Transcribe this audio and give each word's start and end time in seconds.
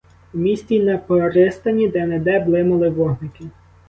У 0.33 0.37
місті 0.37 0.75
й 0.75 0.83
на 0.83 0.97
пристані 0.97 1.87
де-не-де 1.87 2.39
блимали 2.39 2.89
вогники. 2.89 3.45